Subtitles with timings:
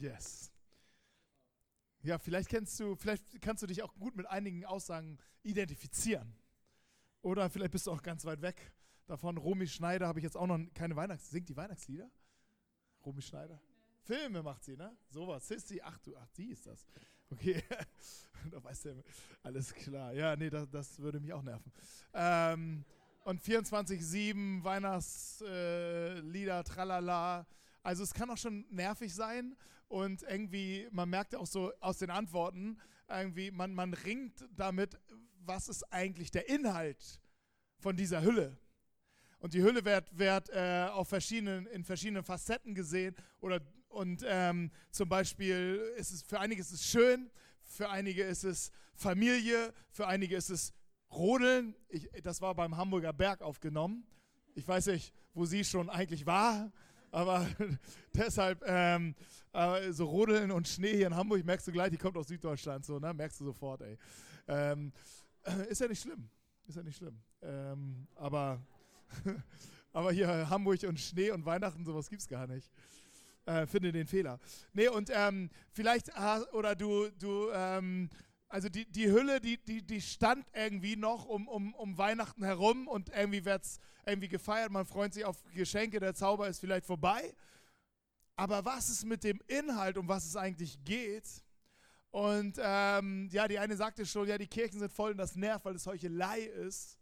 [0.00, 0.52] Yes.
[2.02, 6.36] Ja, vielleicht kennst du, vielleicht kannst du dich auch gut mit einigen Aussagen identifizieren.
[7.22, 8.72] Oder vielleicht bist du auch ganz weit weg
[9.06, 9.36] davon.
[9.36, 11.30] Romy Schneider habe ich jetzt auch noch keine Weihnachts...
[11.30, 12.08] Singt die Weihnachtslieder?
[13.04, 13.60] Romy Schneider?
[14.02, 14.96] Filme macht sie, ne?
[15.10, 15.48] Sowas.
[15.48, 16.86] Sissy, ach du, ach, die ist das.
[17.30, 17.62] Okay,
[18.50, 19.04] da weißt du,
[19.42, 20.14] alles klar.
[20.14, 21.70] Ja, nee, das, das würde mich auch nerven.
[22.14, 22.84] Ähm,
[23.24, 27.46] und 24-7 Weihnachtslieder, äh, tralala.
[27.82, 29.56] Also es kann auch schon nervig sein
[29.88, 34.98] und irgendwie, man merkt auch so aus den Antworten, irgendwie, man, man ringt damit,
[35.40, 37.20] was ist eigentlich der Inhalt
[37.78, 38.58] von dieser Hülle.
[39.40, 43.14] Und die Hülle wird, wird äh, auf verschiedenen, in verschiedenen Facetten gesehen.
[43.40, 47.30] Oder, und ähm, zum Beispiel ist es für einige ist es schön,
[47.62, 50.72] für einige ist es Familie, für einige ist es
[51.12, 51.74] Rodeln.
[51.88, 54.06] Ich, das war beim Hamburger Berg aufgenommen.
[54.54, 56.72] Ich weiß nicht, wo sie schon eigentlich war,
[57.10, 57.46] aber
[58.14, 59.14] deshalb ähm,
[59.52, 62.84] äh, so Rodeln und Schnee hier in Hamburg merkst du gleich, die kommt aus Süddeutschland,
[62.84, 63.12] so, ne?
[63.14, 63.98] merkst du sofort, ey.
[64.46, 64.92] Ähm,
[65.68, 66.28] ist ja nicht schlimm,
[66.66, 67.18] ist ja nicht schlimm.
[67.42, 68.60] Ähm, aber
[69.92, 72.70] Aber hier Hamburg und Schnee und Weihnachten, sowas gibt es gar nicht.
[73.46, 74.38] Äh, finde den Fehler.
[74.72, 76.10] Nee, und ähm, vielleicht,
[76.52, 78.10] oder du, du, ähm,
[78.48, 82.88] also die, die Hülle, die, die, die stand irgendwie noch um, um, um Weihnachten herum
[82.88, 84.70] und irgendwie wird es irgendwie gefeiert.
[84.70, 87.34] Man freut sich auf Geschenke, der Zauber ist vielleicht vorbei.
[88.36, 91.42] Aber was ist mit dem Inhalt, um was es eigentlich geht?
[92.10, 95.64] Und ähm, ja, die eine sagte schon, ja, die Kirchen sind voll und das nervt,
[95.64, 96.98] weil es Heuchelei ist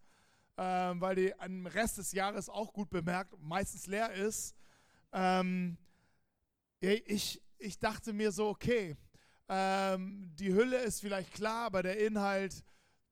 [0.58, 4.55] ähm, weil die am Rest des Jahres auch gut bemerkt, meistens leer ist.
[5.12, 5.77] Ähm,
[6.81, 8.97] ich, ich dachte mir so, okay,
[9.48, 12.64] ähm, die Hülle ist vielleicht klar, aber der Inhalt,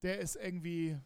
[0.02, 0.98] der ist irgendwie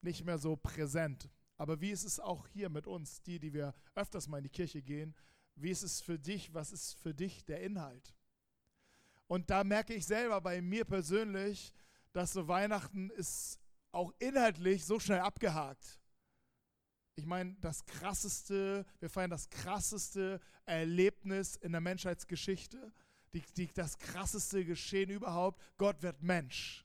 [0.00, 1.28] nicht mehr so präsent.
[1.56, 4.50] Aber wie ist es auch hier mit uns, die, die wir öfters mal in die
[4.50, 5.14] Kirche gehen,
[5.54, 8.14] wie ist es für dich, was ist für dich der Inhalt?
[9.26, 11.72] Und da merke ich selber bei mir persönlich,
[12.12, 13.58] dass so Weihnachten ist
[13.92, 16.00] auch inhaltlich so schnell abgehakt.
[17.14, 22.92] Ich meine, das krasseste, wir feiern das krasseste Erlebnis in der Menschheitsgeschichte,
[23.32, 25.60] die, die, das krasseste Geschehen überhaupt.
[25.78, 26.84] Gott wird Mensch.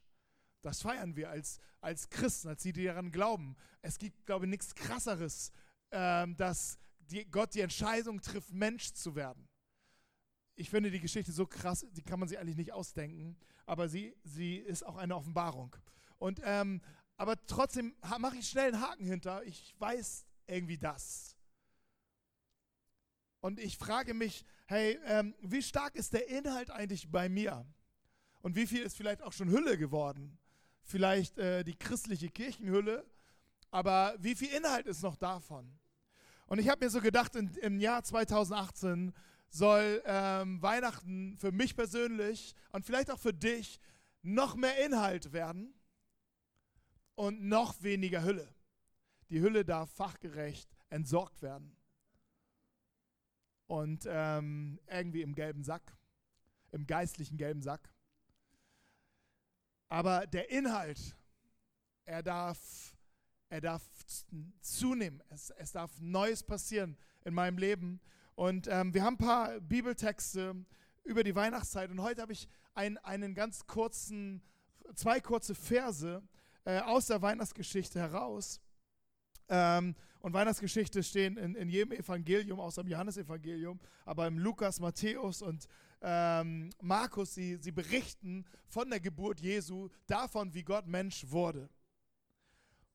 [0.62, 3.56] Das feiern wir als, als Christen, als die, die daran glauben.
[3.82, 5.52] Es gibt, glaube ich, nichts krasseres,
[5.90, 9.48] ähm, dass die, Gott die Entscheidung trifft, Mensch zu werden.
[10.56, 14.16] Ich finde die Geschichte so krass, die kann man sich eigentlich nicht ausdenken, aber sie,
[14.24, 15.76] sie ist auch eine Offenbarung.
[16.18, 16.80] Und ähm,
[17.18, 19.42] aber trotzdem mache ich schnell einen Haken hinter.
[19.42, 21.36] Ich weiß irgendwie das.
[23.40, 27.66] Und ich frage mich, hey, ähm, wie stark ist der Inhalt eigentlich bei mir?
[28.42, 30.38] Und wie viel ist vielleicht auch schon Hülle geworden?
[30.82, 33.04] Vielleicht äh, die christliche Kirchenhülle,
[33.70, 35.78] aber wie viel Inhalt ist noch davon?
[36.46, 39.14] Und ich habe mir so gedacht, in, im Jahr 2018
[39.48, 43.80] soll ähm, Weihnachten für mich persönlich und vielleicht auch für dich
[44.22, 45.74] noch mehr Inhalt werden
[47.14, 48.54] und noch weniger Hülle.
[49.30, 51.77] Die Hülle darf fachgerecht entsorgt werden.
[53.68, 55.96] Und ähm, irgendwie im gelben Sack,
[56.72, 57.92] im geistlichen gelben Sack.
[59.88, 61.16] Aber der Inhalt,
[62.04, 62.96] er darf,
[63.48, 63.82] er darf
[64.60, 65.22] zunehmen.
[65.28, 68.00] Es, es darf Neues passieren in meinem Leben.
[68.34, 70.54] Und ähm, wir haben ein paar Bibeltexte
[71.04, 71.90] über die Weihnachtszeit.
[71.90, 74.42] Und heute habe ich ein, einen ganz kurzen,
[74.94, 76.22] zwei kurze Verse,
[76.64, 78.60] äh, aus der Weihnachtsgeschichte heraus.
[79.48, 85.42] Ähm, und Weihnachtsgeschichte stehen in, in jedem Evangelium, außer im Johannesevangelium, aber im Lukas, Matthäus
[85.42, 85.68] und
[86.00, 91.68] ähm, Markus, sie, sie berichten von der Geburt Jesu, davon, wie Gott Mensch wurde.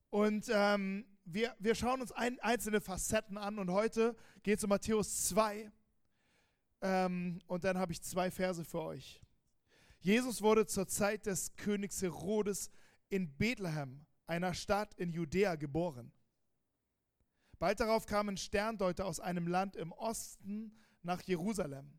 [0.09, 4.70] Und ähm, wir, wir schauen uns ein, einzelne Facetten an und heute geht es um
[4.70, 5.72] Matthäus 2.
[6.81, 9.22] Ähm, und dann habe ich zwei Verse für euch.
[10.00, 12.70] Jesus wurde zur Zeit des Königs Herodes
[13.09, 16.12] in Bethlehem, einer Stadt in Judäa, geboren.
[17.63, 21.97] Bald darauf kamen Sterndeuter aus einem Land im Osten nach Jerusalem.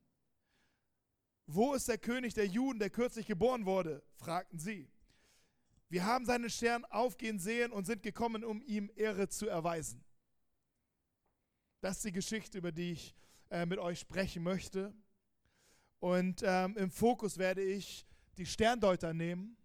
[1.47, 4.03] Wo ist der König der Juden, der kürzlich geboren wurde?
[4.17, 4.91] fragten sie.
[5.89, 10.05] Wir haben seinen Stern aufgehen sehen und sind gekommen, um ihm Ehre zu erweisen.
[11.81, 13.15] Das ist die Geschichte, über die ich
[13.49, 14.93] äh, mit euch sprechen möchte.
[15.99, 18.05] Und ähm, im Fokus werde ich
[18.37, 19.57] die Sterndeuter nehmen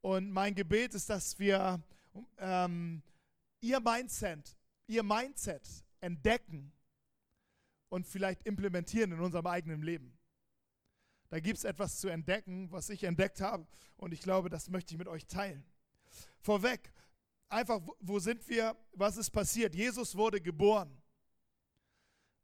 [0.00, 1.80] und mein Gebet ist, dass wir
[2.38, 3.04] ähm,
[3.60, 4.56] ihr Mindset,
[4.90, 5.68] ihr Mindset
[6.00, 6.72] entdecken
[7.88, 10.18] und vielleicht implementieren in unserem eigenen Leben.
[11.28, 13.66] Da gibt es etwas zu entdecken, was ich entdeckt habe
[13.96, 15.64] und ich glaube, das möchte ich mit euch teilen.
[16.40, 16.92] Vorweg,
[17.48, 18.76] einfach, wo sind wir?
[18.92, 19.74] Was ist passiert?
[19.74, 21.00] Jesus wurde geboren.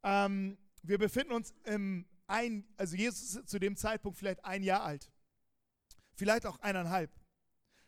[0.03, 4.83] Ähm, wir befinden uns im ein, also Jesus ist zu dem Zeitpunkt vielleicht ein Jahr
[4.83, 5.11] alt.
[6.13, 7.11] Vielleicht auch eineinhalb.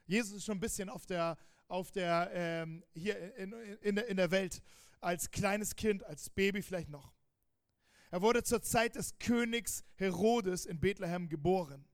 [0.06, 1.38] Jesus ist schon ein bisschen auf der,
[1.70, 4.62] auf der, ähm, hier in, in, in der Welt,
[5.00, 7.14] als kleines Kind, als Baby vielleicht noch.
[8.12, 11.88] Er wurde zur Zeit des Königs Herodes in Bethlehem geboren.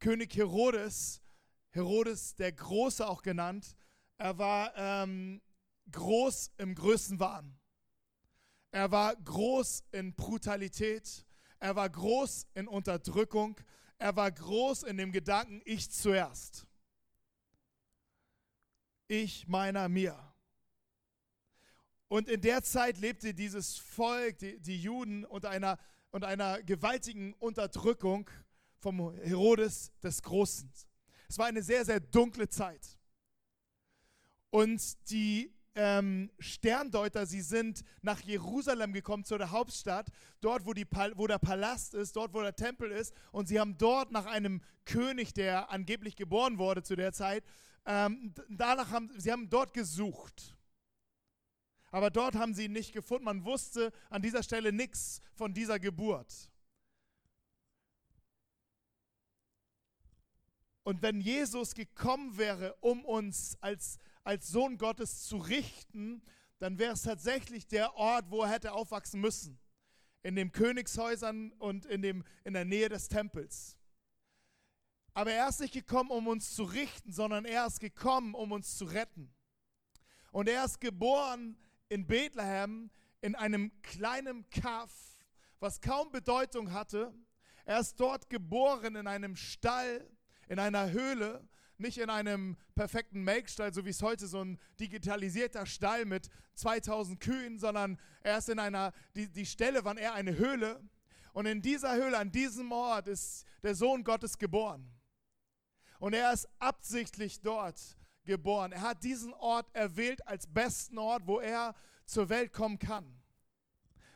[0.00, 1.22] König Herodes,
[1.70, 3.76] Herodes der Große auch genannt,
[4.18, 5.42] er war ähm,
[5.90, 7.58] groß im Größenwahn.
[8.70, 11.26] Er war groß in Brutalität.
[11.58, 13.60] Er war groß in Unterdrückung.
[13.98, 16.66] Er war groß in dem Gedanken, ich zuerst.
[19.08, 20.18] Ich meiner mir.
[22.08, 25.78] Und in der Zeit lebte dieses Volk, die, die Juden, unter einer,
[26.10, 28.28] unter einer gewaltigen Unterdrückung
[28.78, 30.70] vom Herodes des Großen.
[31.28, 32.98] Es war eine sehr, sehr dunkle Zeit.
[34.50, 40.08] Und die ähm, Sterndeuter, sie sind nach Jerusalem gekommen, zu der Hauptstadt,
[40.40, 43.14] dort, wo, die, wo der Palast ist, dort, wo der Tempel ist.
[43.30, 47.44] Und sie haben dort nach einem König, der angeblich geboren wurde zu der Zeit,
[47.84, 50.56] ähm, danach haben sie haben dort gesucht.
[51.90, 53.24] Aber dort haben sie ihn nicht gefunden.
[53.24, 56.50] Man wusste an dieser Stelle nichts von dieser Geburt.
[60.84, 66.22] Und wenn Jesus gekommen wäre, um uns als als Sohn Gottes zu richten,
[66.58, 69.58] dann wäre es tatsächlich der Ort, wo er hätte aufwachsen müssen.
[70.22, 73.76] In den Königshäusern und in, dem, in der Nähe des Tempels.
[75.14, 78.76] Aber er ist nicht gekommen, um uns zu richten, sondern er ist gekommen, um uns
[78.76, 79.32] zu retten.
[80.30, 84.92] Und er ist geboren in Bethlehem in einem kleinen Kaff,
[85.60, 87.14] was kaum Bedeutung hatte.
[87.64, 90.08] Er ist dort geboren in einem Stall,
[90.48, 91.48] in einer Höhle
[91.82, 97.20] nicht in einem perfekten Melkstall, so wie es heute so ein digitalisierter Stall mit 2000
[97.20, 100.80] Kühen, sondern er ist in einer, die, die Stelle war eher eine Höhle.
[101.32, 104.90] Und in dieser Höhle, an diesem Ort ist der Sohn Gottes geboren.
[106.02, 107.80] Und er ist absichtlich dort
[108.24, 108.72] geboren.
[108.72, 111.76] Er hat diesen Ort erwählt als besten Ort, wo er
[112.06, 113.22] zur Welt kommen kann.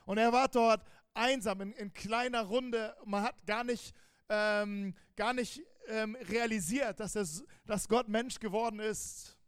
[0.04, 0.84] Und er war dort
[1.14, 2.96] einsam, in, in kleiner Runde.
[3.04, 3.94] Man hat gar nicht,
[4.28, 9.38] ähm, gar nicht ähm, realisiert, dass, es, dass Gott Mensch geworden ist.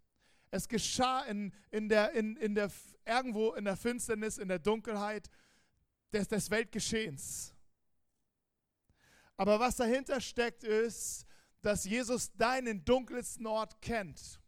[0.53, 2.71] Es geschah in, in der, in, in der,
[3.05, 5.29] irgendwo in der Finsternis, in der Dunkelheit
[6.13, 7.53] des, des Weltgeschehens.
[9.37, 11.27] Aber was dahinter steckt, ist,
[11.63, 14.41] dass Jesus deinen dunkelsten Ort kennt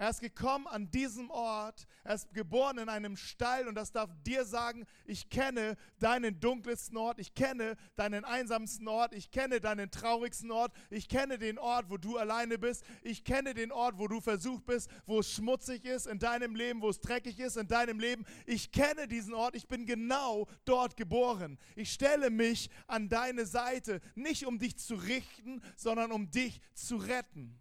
[0.00, 4.08] er ist gekommen an diesem Ort, er ist geboren in einem Stall und das darf
[4.24, 9.90] dir sagen, ich kenne deinen dunkelsten Ort, ich kenne deinen einsamsten Ort, ich kenne deinen
[9.90, 14.08] traurigsten Ort, ich kenne den Ort, wo du alleine bist, ich kenne den Ort, wo
[14.08, 17.68] du versucht bist, wo es schmutzig ist in deinem Leben, wo es dreckig ist in
[17.68, 18.24] deinem Leben.
[18.46, 21.58] Ich kenne diesen Ort, ich bin genau dort geboren.
[21.76, 26.96] Ich stelle mich an deine Seite, nicht um dich zu richten, sondern um dich zu
[26.96, 27.59] retten.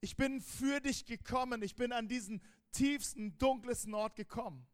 [0.00, 1.62] Ich bin für dich gekommen.
[1.62, 2.40] Ich bin an diesen
[2.72, 4.66] tiefsten, dunkelsten Ort gekommen.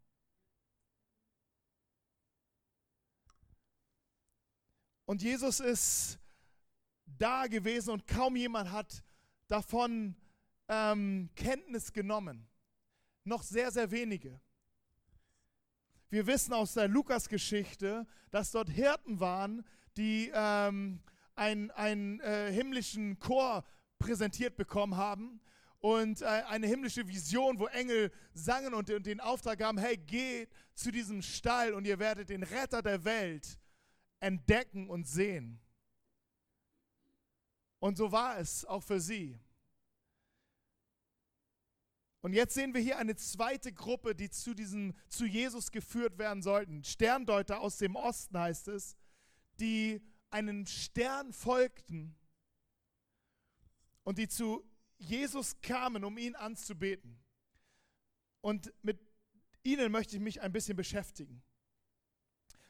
[5.06, 6.18] Und Jesus ist
[7.06, 9.04] da gewesen und kaum jemand hat
[9.48, 10.16] davon
[10.68, 12.48] ähm, Kenntnis genommen.
[13.24, 14.40] Noch sehr, sehr wenige.
[16.08, 19.64] Wir wissen aus der Lukas-Geschichte, dass dort Hirten waren,
[19.96, 21.02] die ähm,
[21.34, 23.64] einen äh, himmlischen Chor
[23.98, 25.40] präsentiert bekommen haben
[25.80, 30.90] und äh, eine himmlische Vision, wo Engel sangen und, den Auftrag haben, hey, geht zu
[30.90, 33.58] diesem Stall und ihr werdet den Retter der Welt
[34.20, 35.60] entdecken und sehen.
[37.80, 39.38] Und so war es auch für sie.
[42.22, 46.42] Und jetzt sehen wir hier eine zweite Gruppe, die zu diesem zu Jesus geführt werden
[46.42, 46.82] sollten.
[46.82, 48.96] Sterndeuter aus dem Osten heißt es,
[49.60, 52.16] die einen Stern folgten
[54.04, 54.64] und die zu
[54.98, 57.22] Jesus kamen, um ihn anzubeten.
[58.40, 59.00] Und mit
[59.62, 61.42] ihnen möchte ich mich ein bisschen beschäftigen.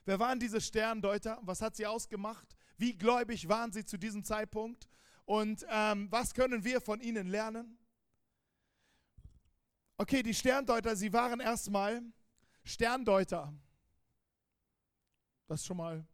[0.04, 1.38] Wer waren diese Sterndeuter?
[1.42, 2.56] Was hat sie ausgemacht?
[2.76, 4.88] Wie gläubig waren sie zu diesem Zeitpunkt?
[5.24, 7.78] Und ähm, was können wir von ihnen lernen?
[9.96, 12.02] Okay, die Sterndeuter, sie waren erstmal
[12.64, 13.54] Sterndeuter.
[15.46, 16.06] Das ist schon mal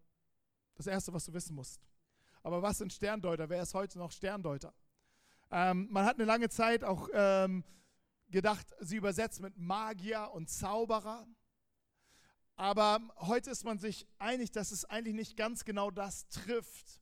[0.75, 1.81] das Erste, was du wissen musst.
[2.43, 3.49] Aber was sind Sterndeuter?
[3.49, 4.75] Wer ist heute noch Sterndeuter?
[5.51, 7.65] Ähm, man hat eine lange Zeit auch ähm,
[8.29, 11.27] gedacht, sie übersetzt mit Magier und Zauberer.
[12.57, 17.01] Aber heute ist man sich einig, dass es eigentlich nicht ganz genau das trifft.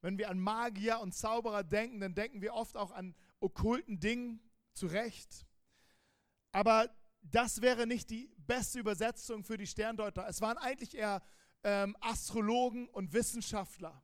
[0.00, 4.40] Wenn wir an Magier und Zauberer denken, dann denken wir oft auch an okkulten Dingen,
[4.76, 5.46] zu Recht.
[6.52, 6.88] Aber
[7.22, 10.26] das wäre nicht die beste Übersetzung für die Sterndeuter.
[10.28, 11.22] Es waren eigentlich eher
[11.64, 14.02] ähm, Astrologen und Wissenschaftler.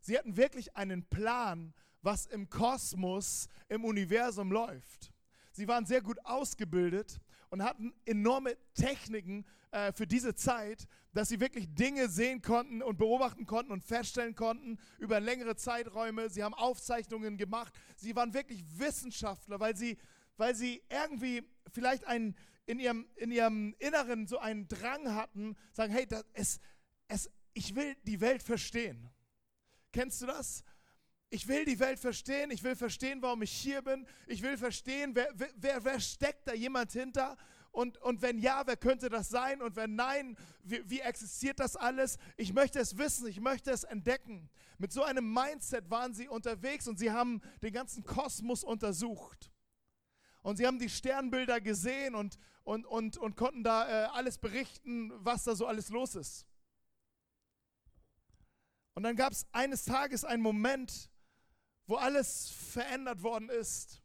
[0.00, 5.12] Sie hatten wirklich einen Plan, was im Kosmos, im Universum läuft.
[5.52, 11.40] Sie waren sehr gut ausgebildet und hatten enorme Techniken äh, für diese Zeit, dass sie
[11.40, 16.30] wirklich Dinge sehen konnten und beobachten konnten und feststellen konnten über längere Zeiträume.
[16.30, 17.74] Sie haben Aufzeichnungen gemacht.
[17.96, 19.98] Sie waren wirklich Wissenschaftler, weil sie,
[20.36, 22.36] weil sie irgendwie vielleicht einen,
[22.66, 26.60] in, ihrem, in ihrem Inneren so einen Drang hatten, sagen, hey, das, es,
[27.08, 29.10] es, ich will die Welt verstehen.
[29.92, 30.62] Kennst du das?
[31.30, 35.14] Ich will die Welt verstehen, ich will verstehen, warum ich hier bin, ich will verstehen,
[35.14, 37.36] wer, wer, wer steckt da jemand hinter
[37.70, 41.76] und, und wenn ja, wer könnte das sein und wenn nein, wie, wie existiert das
[41.76, 42.18] alles?
[42.36, 44.48] Ich möchte es wissen, ich möchte es entdecken.
[44.78, 49.52] Mit so einem Mindset waren sie unterwegs und sie haben den ganzen Kosmos untersucht.
[50.42, 55.12] Und sie haben die Sternbilder gesehen und, und, und, und konnten da äh, alles berichten,
[55.18, 56.46] was da so alles los ist.
[58.94, 61.10] Und dann gab es eines Tages einen Moment,
[61.88, 64.00] wo alles verändert worden ist.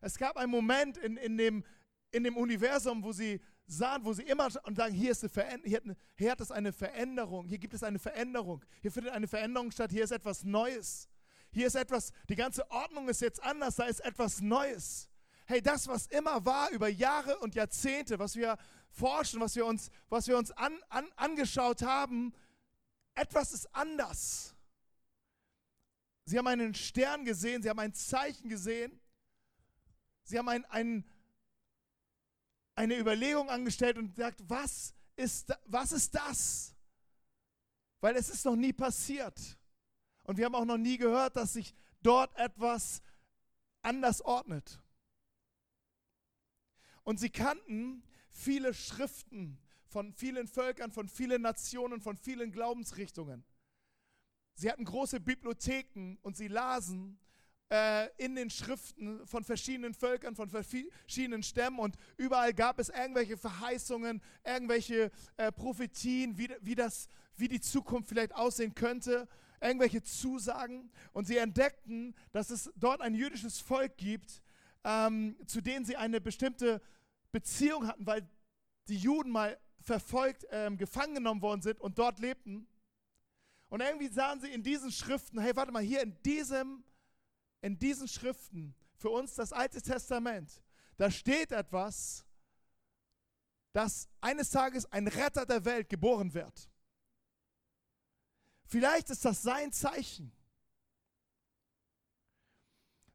[0.00, 1.64] Es gab einen Moment in, in, dem,
[2.10, 5.78] in dem Universum, wo sie sahen, wo sie immer und sagen, hier, ist eine hier,
[5.78, 9.70] hat hier hat es eine Veränderung, hier gibt es eine Veränderung, hier findet eine Veränderung
[9.70, 11.08] statt, hier ist etwas Neues.
[11.50, 15.08] Hier ist etwas, die ganze Ordnung ist jetzt anders, da ist etwas Neues.
[15.46, 18.56] Hey, das, was immer war über Jahre und Jahrzehnte, was wir
[18.90, 22.32] forschen, was wir uns, was wir uns an, an, angeschaut haben,
[23.14, 24.51] etwas ist anders.
[26.24, 29.00] Sie haben einen Stern gesehen, sie haben ein Zeichen gesehen,
[30.22, 31.04] sie haben ein, ein,
[32.74, 36.74] eine Überlegung angestellt und gesagt, was ist, was ist das?
[38.00, 39.58] Weil es ist noch nie passiert.
[40.24, 43.02] Und wir haben auch noch nie gehört, dass sich dort etwas
[43.82, 44.80] anders ordnet.
[47.04, 53.44] Und sie kannten viele Schriften von vielen Völkern, von vielen Nationen, von vielen Glaubensrichtungen.
[54.54, 57.18] Sie hatten große Bibliotheken und sie lasen
[57.72, 63.36] äh, in den Schriften von verschiedenen Völkern, von verschiedenen Stämmen und überall gab es irgendwelche
[63.36, 69.26] Verheißungen, irgendwelche äh, Prophetien, wie, wie, das, wie die Zukunft vielleicht aussehen könnte,
[69.60, 70.90] irgendwelche Zusagen.
[71.12, 74.42] Und sie entdeckten, dass es dort ein jüdisches Volk gibt,
[74.84, 76.82] ähm, zu denen sie eine bestimmte
[77.30, 78.28] Beziehung hatten, weil
[78.88, 82.66] die Juden mal verfolgt, ähm, gefangen genommen worden sind und dort lebten.
[83.72, 86.84] Und irgendwie sahen sie in diesen Schriften, hey, warte mal, hier in diesem,
[87.62, 90.62] in diesen Schriften, für uns das Alte Testament,
[90.98, 92.26] da steht etwas,
[93.72, 96.68] dass eines Tages ein Retter der Welt geboren wird.
[98.66, 100.36] Vielleicht ist das sein Zeichen.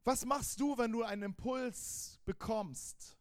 [0.02, 3.16] Was machst du, wenn du einen Impuls bekommst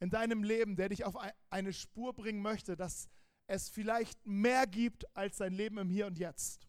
[0.00, 1.14] in deinem Leben, der dich auf
[1.48, 3.08] eine Spur bringen möchte, dass
[3.48, 6.68] es vielleicht mehr gibt als dein Leben im Hier und Jetzt?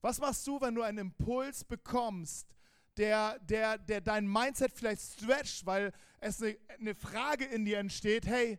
[0.00, 2.48] Was machst du, wenn du einen Impuls bekommst,
[2.96, 8.26] der, der, der dein Mindset vielleicht stretcht, weil es eine, eine Frage in dir entsteht,
[8.26, 8.58] hey,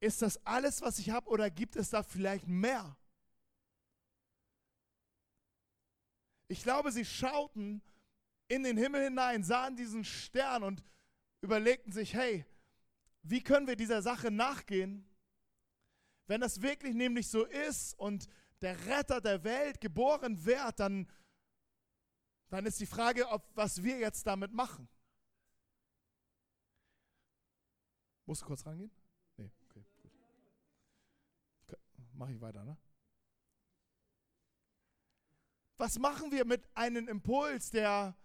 [0.00, 2.96] ist das alles, was ich habe oder gibt es da vielleicht mehr?
[6.48, 7.82] Ich glaube, sie schauten
[8.48, 10.82] in den Himmel hinein, sahen diesen Stern und
[11.40, 12.44] überlegten sich, hey,
[13.22, 15.08] wie können wir dieser Sache nachgehen?
[16.32, 18.26] Wenn das wirklich nämlich so ist und
[18.62, 21.06] der Retter der Welt geboren wird, dann,
[22.48, 24.88] dann ist die Frage, ob, was wir jetzt damit machen.
[28.24, 28.90] Musst du kurz rangehen?
[29.36, 29.84] Nee, okay,
[31.66, 31.78] gut.
[32.14, 32.78] Mache ich weiter, ne?
[35.76, 38.16] Was machen wir mit einem Impuls, der,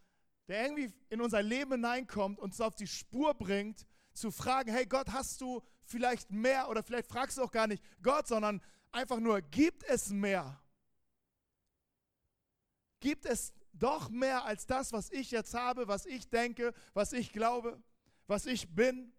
[0.48, 5.12] der irgendwie in unser Leben hineinkommt, uns auf die Spur bringt, zu fragen, hey Gott,
[5.12, 9.42] hast du vielleicht mehr oder vielleicht fragst du auch gar nicht Gott, sondern einfach nur,
[9.42, 10.62] gibt es mehr?
[13.00, 17.32] Gibt es doch mehr als das, was ich jetzt habe, was ich denke, was ich
[17.32, 17.82] glaube,
[18.28, 19.14] was ich bin?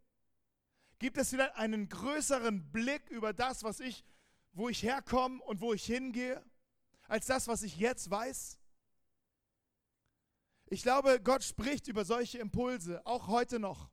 [0.98, 4.04] Gibt es vielleicht einen größeren Blick über das, was ich,
[4.52, 6.44] wo ich herkomme und wo ich hingehe,
[7.06, 8.58] als das, was ich jetzt weiß?
[10.66, 13.90] Ich glaube, Gott spricht über solche Impulse, auch heute noch.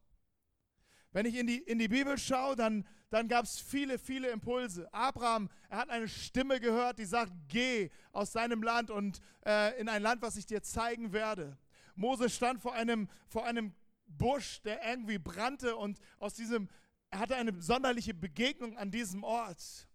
[1.15, 4.93] Wenn ich in die, in die Bibel schaue, dann, dann gab es viele, viele Impulse.
[4.93, 9.87] Abraham, er hat eine Stimme gehört, die sagt, geh aus deinem Land und äh, in
[9.87, 11.57] ein Land, was ich dir zeigen werde.
[11.95, 13.73] Mose stand vor einem, vor einem
[14.07, 16.67] Busch, der irgendwie brannte und aus diesem,
[17.09, 19.87] er hatte eine sonderliche Begegnung an diesem Ort.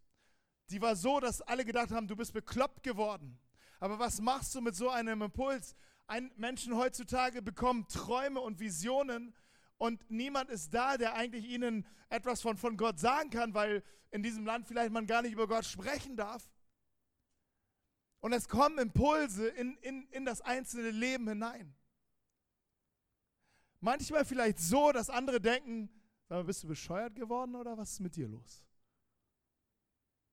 [0.70, 3.38] Die war so, dass alle gedacht haben, du bist bekloppt geworden.
[3.78, 5.76] Aber was machst du mit so einem Impuls?
[6.06, 9.34] Ein Menschen heutzutage bekommen Träume und Visionen
[9.80, 14.22] und niemand ist da, der eigentlich ihnen etwas von, von Gott sagen kann, weil in
[14.22, 16.50] diesem Land vielleicht man gar nicht über Gott sprechen darf.
[18.20, 21.74] Und es kommen Impulse in, in, in das einzelne Leben hinein.
[23.80, 25.88] Manchmal vielleicht so, dass andere denken,
[26.44, 28.66] bist du bescheuert geworden oder was ist mit dir los?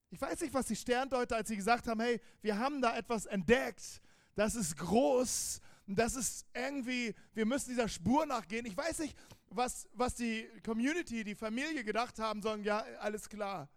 [0.09, 3.25] Ich weiß nicht, was die Sterndeuter, als sie gesagt haben, hey, wir haben da etwas
[3.25, 4.01] entdeckt,
[4.35, 8.65] das ist groß, das ist irgendwie, wir müssen dieser Spur nachgehen.
[8.65, 9.17] Ich weiß nicht,
[9.49, 13.69] was, was die Community, die Familie gedacht haben sollen, ja, alles klar.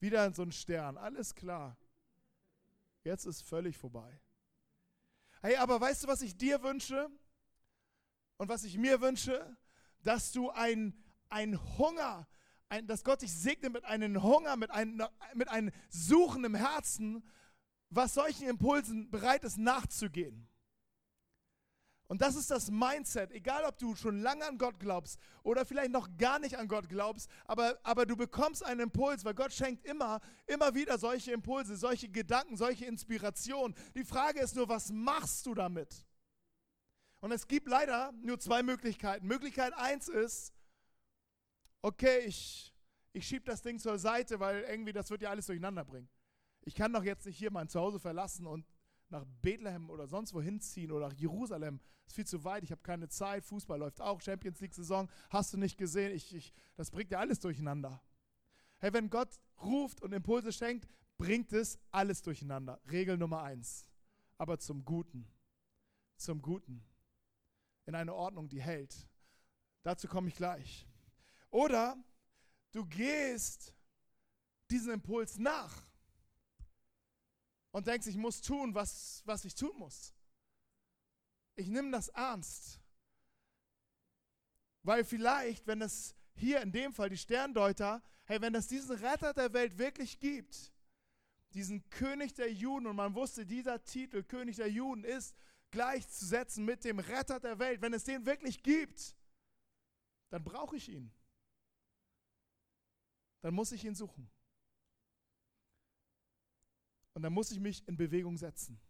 [0.00, 1.76] Wieder so ein Stern, alles klar.
[3.04, 4.20] Jetzt ist völlig vorbei.
[5.42, 7.10] Hey, aber weißt du, was ich dir wünsche
[8.38, 9.56] und was ich mir wünsche?
[10.02, 10.94] Dass du ein,
[11.28, 12.26] ein Hunger,
[12.68, 15.02] ein, dass Gott dich segnet mit einem Hunger, mit einem,
[15.34, 17.22] mit einem Suchen im Herzen,
[17.90, 20.48] was solchen Impulsen bereit ist nachzugehen.
[22.06, 25.90] Und das ist das Mindset, egal ob du schon lange an Gott glaubst oder vielleicht
[25.90, 29.86] noch gar nicht an Gott glaubst, aber, aber du bekommst einen Impuls, weil Gott schenkt
[29.86, 33.74] immer, immer wieder solche Impulse, solche Gedanken, solche Inspirationen.
[33.94, 36.06] Die Frage ist nur, was machst du damit?
[37.20, 39.26] Und es gibt leider nur zwei Möglichkeiten.
[39.26, 40.52] Möglichkeit eins ist,
[41.80, 42.74] okay, ich,
[43.14, 46.10] ich schiebe das Ding zur Seite, weil irgendwie das wird ja alles durcheinander bringen.
[46.66, 48.66] Ich kann doch jetzt nicht hier mein Zuhause verlassen und
[49.10, 51.80] nach Bethlehem oder sonst wo hinziehen oder nach Jerusalem.
[52.06, 53.44] Ist viel zu weit, ich habe keine Zeit.
[53.44, 56.12] Fußball läuft auch, Champions League-Saison, hast du nicht gesehen.
[56.12, 58.02] Ich, ich, das bringt ja alles durcheinander.
[58.78, 62.80] Hey, wenn Gott ruft und Impulse schenkt, bringt es alles durcheinander.
[62.90, 63.88] Regel Nummer eins.
[64.36, 65.26] Aber zum Guten.
[66.16, 66.84] Zum Guten.
[67.86, 69.08] In eine Ordnung, die hält.
[69.82, 70.86] Dazu komme ich gleich.
[71.50, 71.96] Oder
[72.72, 73.74] du gehst
[74.70, 75.86] diesen Impuls nach
[77.74, 80.14] und denkst, ich muss tun, was, was ich tun muss.
[81.56, 82.80] Ich nehme das ernst.
[84.84, 89.34] Weil vielleicht, wenn es hier in dem Fall die Sterndeuter, hey, wenn es diesen Retter
[89.34, 90.72] der Welt wirklich gibt,
[91.52, 95.34] diesen König der Juden, und man wusste, dieser Titel, König der Juden, ist
[95.72, 99.16] gleichzusetzen mit dem Retter der Welt, wenn es den wirklich gibt,
[100.28, 101.10] dann brauche ich ihn.
[103.40, 104.30] Dann muss ich ihn suchen.
[107.14, 108.80] Und dann muss ich mich in Bewegung setzen.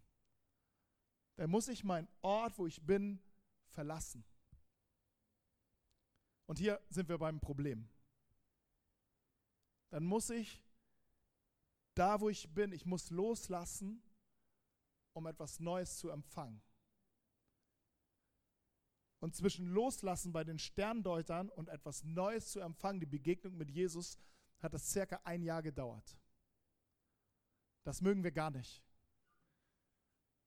[1.37, 3.21] Dann muss ich meinen Ort, wo ich bin,
[3.69, 4.25] verlassen.
[6.47, 7.89] Und hier sind wir beim Problem.
[9.91, 10.63] Dann muss ich
[11.95, 14.03] da, wo ich bin, ich muss loslassen,
[15.13, 16.61] um etwas Neues zu empfangen.
[19.21, 24.19] Und zwischen Loslassen bei den Sterndeutern und etwas Neues zu empfangen, die Begegnung mit Jesus,
[24.59, 26.17] hat es circa ein Jahr gedauert.
[27.85, 28.83] Das mögen wir gar nicht.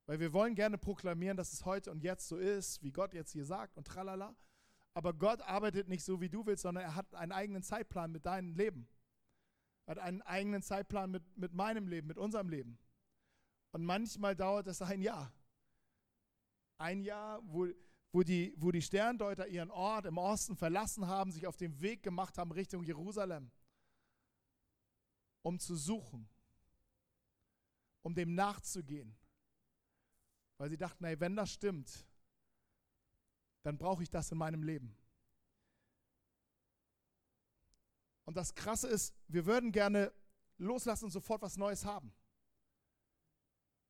[0.08, 3.32] Weil wir wollen gerne proklamieren, dass es heute und jetzt so ist, wie Gott jetzt
[3.32, 4.36] hier sagt und tralala.
[4.94, 8.26] Aber Gott arbeitet nicht so, wie du willst, sondern er hat einen eigenen Zeitplan mit
[8.26, 8.88] deinem Leben.
[9.86, 12.80] Er hat einen eigenen Zeitplan mit, mit meinem Leben, mit unserem Leben.
[13.72, 15.32] Und manchmal dauert es ein Jahr.
[16.78, 17.68] Ein Jahr, wo,
[18.12, 22.02] wo, die, wo die Sterndeuter ihren Ort im Osten verlassen haben, sich auf den Weg
[22.02, 23.52] gemacht haben Richtung Jerusalem,
[25.44, 26.28] um zu suchen
[28.08, 29.14] um dem nachzugehen.
[30.58, 32.08] Weil sie dachten, hey, wenn das stimmt,
[33.64, 34.96] dann brauche ich das in meinem Leben.
[38.24, 40.14] Und das Krasse ist, wir würden gerne
[40.58, 42.14] loslassen und sofort was Neues haben.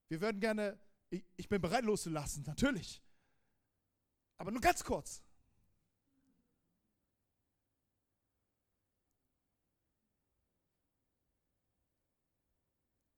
[0.08, 0.80] Wir würden gerne,
[1.12, 3.04] ich, ich bin bereit loszulassen, natürlich.
[4.38, 5.24] Aber nur ganz kurz.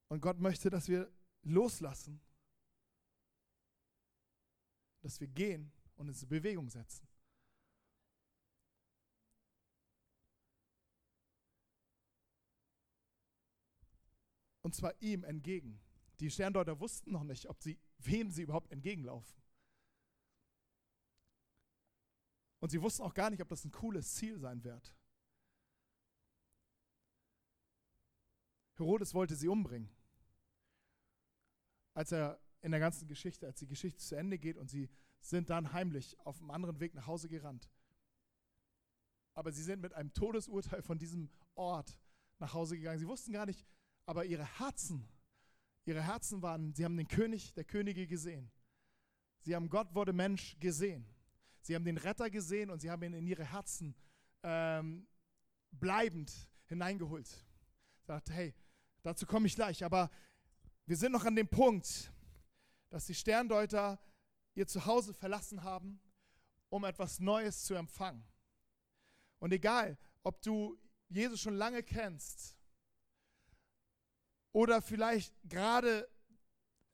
[0.10, 1.12] Und Gott möchte, dass wir
[1.44, 2.20] loslassen,
[5.02, 7.08] dass wir gehen und uns in Bewegung setzen.
[14.62, 15.80] Und zwar ihm entgegen.
[16.20, 19.42] Die Sterndeuter wussten noch nicht, ob sie, wem sie überhaupt entgegenlaufen.
[22.60, 24.96] Und sie wussten auch gar nicht, ob das ein cooles Ziel sein wird.
[28.76, 29.99] Herodes wollte sie umbringen
[32.00, 35.50] als er in der ganzen Geschichte, als die Geschichte zu Ende geht und sie sind
[35.50, 37.70] dann heimlich auf einem anderen Weg nach Hause gerannt.
[39.34, 42.00] Aber sie sind mit einem Todesurteil von diesem Ort
[42.38, 43.00] nach Hause gegangen.
[43.00, 43.66] Sie wussten gar nicht,
[44.06, 45.10] aber ihre Herzen,
[45.84, 48.50] ihre Herzen waren, sie haben den König der Könige gesehen.
[49.42, 51.06] Sie haben Gott wurde Mensch gesehen.
[51.60, 53.94] Sie haben den Retter gesehen und sie haben ihn in ihre Herzen
[54.44, 55.06] ähm,
[55.72, 56.32] bleibend
[56.64, 57.28] hineingeholt.
[58.04, 58.54] Sagt, hey,
[59.02, 59.84] dazu komme ich gleich.
[59.84, 60.10] Aber
[60.90, 62.12] wir sind noch an dem Punkt,
[62.90, 64.00] dass die Sterndeuter
[64.56, 66.02] ihr Zuhause verlassen haben
[66.70, 68.24] um etwas Neues zu empfangen.
[69.40, 70.78] Und egal, ob du
[71.10, 72.58] Jesus schon lange kennst
[74.52, 76.08] oder vielleicht gerade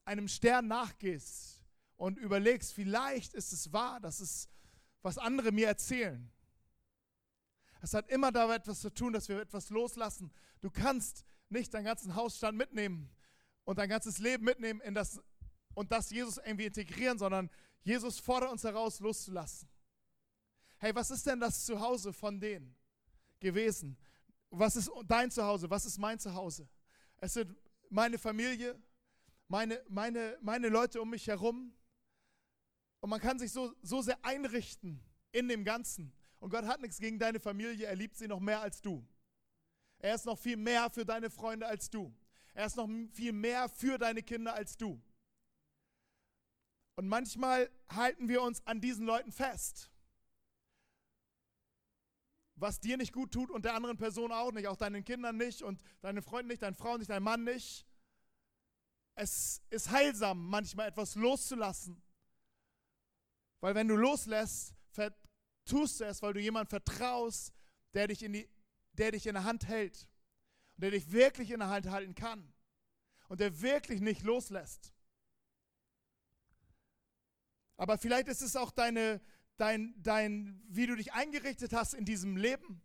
[0.04, 1.62] einem Stern nachgehst
[1.96, 4.48] und überlegst, vielleicht ist es wahr, dass es
[5.02, 6.30] was andere mir erzählen.
[7.80, 10.32] Es hat immer damit etwas zu tun, dass wir etwas loslassen.
[10.60, 13.10] Du kannst nicht deinen ganzen Hausstand mitnehmen
[13.66, 15.20] und dein ganzes Leben mitnehmen in das,
[15.74, 17.50] und das Jesus irgendwie integrieren, sondern
[17.82, 19.68] Jesus fordert uns heraus, loszulassen.
[20.78, 22.74] Hey, was ist denn das Zuhause von denen
[23.40, 23.98] gewesen?
[24.50, 25.68] Was ist dein Zuhause?
[25.68, 26.68] Was ist mein Zuhause?
[27.18, 27.54] Es sind
[27.90, 28.80] meine Familie,
[29.48, 31.74] meine, meine, meine Leute um mich herum.
[33.00, 35.00] Und man kann sich so, so sehr einrichten
[35.32, 36.12] in dem Ganzen.
[36.38, 39.04] Und Gott hat nichts gegen deine Familie, er liebt sie noch mehr als du.
[39.98, 42.14] Er ist noch viel mehr für deine Freunde als du.
[42.56, 44.98] Er ist noch viel mehr für deine Kinder als du.
[46.94, 49.90] Und manchmal halten wir uns an diesen Leuten fest.
[52.54, 55.60] Was dir nicht gut tut und der anderen Person auch nicht, auch deinen Kindern nicht
[55.60, 57.86] und deinen Freunden nicht, deinen Frauen nicht, deinem Mann nicht.
[59.16, 62.02] Es ist heilsam, manchmal etwas loszulassen.
[63.60, 64.74] Weil wenn du loslässt,
[65.66, 67.52] tust du es, weil du jemand vertraust,
[67.92, 68.48] der dich in, die,
[68.92, 70.08] der dich in der Hand hält.
[70.76, 72.52] Und der dich wirklich in der Hand halten kann.
[73.28, 74.92] Und der wirklich nicht loslässt.
[77.76, 79.20] Aber vielleicht ist es auch deine,
[79.56, 82.82] dein, dein, wie du dich eingerichtet hast in diesem Leben.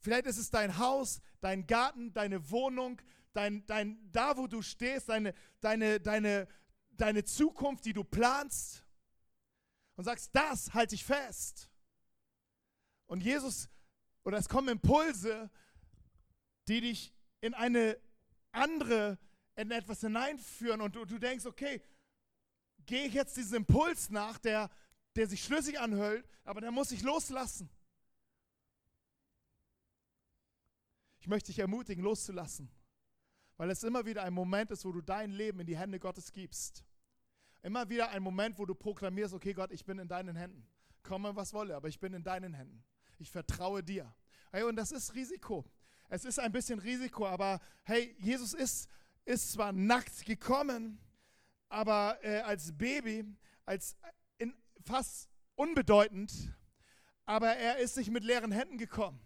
[0.00, 3.00] Vielleicht ist es dein Haus, dein Garten, deine Wohnung,
[3.32, 6.48] dein, dein, da wo du stehst, deine, deine, deine,
[6.90, 8.84] deine Zukunft, die du planst.
[9.94, 11.68] Und sagst, das halte ich fest.
[13.06, 13.68] Und Jesus,
[14.24, 15.50] oder es kommen Impulse,
[16.68, 17.98] die dich in eine
[18.52, 19.18] andere,
[19.56, 21.82] in etwas hineinführen und du, du denkst, okay,
[22.86, 24.70] gehe ich jetzt diesem Impuls nach, der,
[25.16, 27.68] der sich schlüssig anhört, aber der muss sich loslassen.
[31.20, 32.68] Ich möchte dich ermutigen, loszulassen,
[33.56, 36.32] weil es immer wieder ein Moment ist, wo du dein Leben in die Hände Gottes
[36.32, 36.84] gibst.
[37.62, 40.66] Immer wieder ein Moment, wo du proklamierst, okay Gott, ich bin in deinen Händen.
[41.04, 42.84] Komme, was wolle, aber ich bin in deinen Händen.
[43.18, 44.12] Ich vertraue dir.
[44.50, 45.64] Und das ist Risiko.
[46.14, 48.86] Es ist ein bisschen Risiko, aber hey, Jesus ist,
[49.24, 50.98] ist zwar nackt gekommen,
[51.70, 53.24] aber äh, als Baby,
[53.64, 53.96] als
[54.36, 56.54] in, fast unbedeutend,
[57.24, 59.22] aber er ist nicht mit leeren Händen gekommen.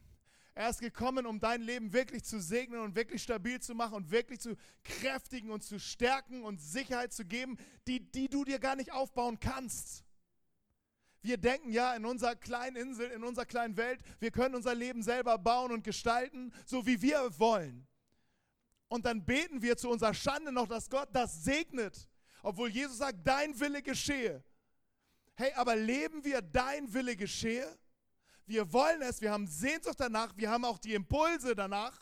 [0.54, 4.12] Er ist gekommen, um dein Leben wirklich zu segnen und wirklich stabil zu machen und
[4.12, 8.76] wirklich zu kräftigen und zu stärken und Sicherheit zu geben, die, die du dir gar
[8.76, 10.05] nicht aufbauen kannst.
[11.26, 15.02] Wir denken ja in unserer kleinen Insel, in unserer kleinen Welt, wir können unser Leben
[15.02, 17.86] selber bauen und gestalten, so wie wir wollen.
[18.88, 22.08] Und dann beten wir zu unserer Schande noch, dass Gott das segnet
[22.46, 24.40] obwohl Jesus sagt, dein Wille geschehe.
[25.34, 27.76] Hey, aber leben wir dein Wille geschehe?
[28.46, 31.98] Wir wollen es, wir haben Sehnsucht danach, wir haben auch die Impulse danach,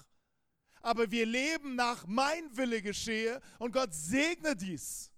[0.82, 5.10] aber wir leben nach mein Wille geschehe und Gott segne dies.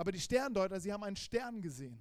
[0.00, 2.00] Aber die Sterndeuter, sie haben einen Stern gesehen.